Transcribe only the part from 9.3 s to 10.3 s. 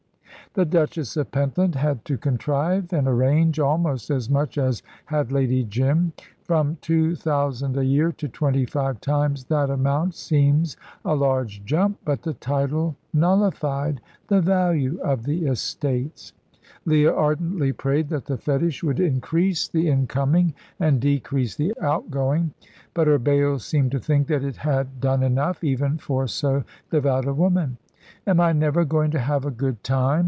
that amount